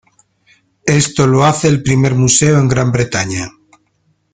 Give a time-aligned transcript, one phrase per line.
[0.87, 3.51] Esto lo hace el primer museo en Gran Bretaña.